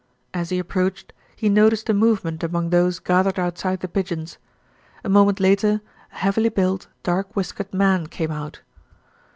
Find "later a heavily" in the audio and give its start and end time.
5.39-6.49